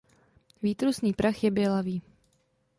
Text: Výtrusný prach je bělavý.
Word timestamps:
Výtrusný 0.61 1.13
prach 1.13 1.43
je 1.43 1.51
bělavý. 1.51 2.01